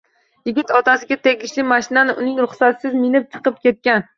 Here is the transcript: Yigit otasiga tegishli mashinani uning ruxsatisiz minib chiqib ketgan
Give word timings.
Yigit 0.49 0.71
otasiga 0.79 1.17
tegishli 1.27 1.67
mashinani 1.73 2.17
uning 2.23 2.43
ruxsatisiz 2.47 2.99
minib 3.05 3.31
chiqib 3.37 3.65
ketgan 3.69 4.09